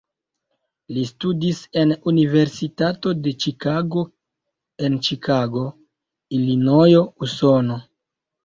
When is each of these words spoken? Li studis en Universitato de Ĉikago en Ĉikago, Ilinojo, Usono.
Li 0.95 1.01
studis 1.09 1.59
en 1.81 1.91
Universitato 2.11 3.13
de 3.27 3.33
Ĉikago 3.45 4.05
en 4.89 4.99
Ĉikago, 5.09 5.67
Ilinojo, 6.39 7.05
Usono. 7.29 7.79